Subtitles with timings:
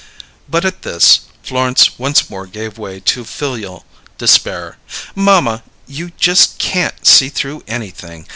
[0.49, 3.85] But at this, Florence once more gave way to filial
[4.17, 4.79] despair.
[5.13, 8.25] "Mamma, you just can't see through anything!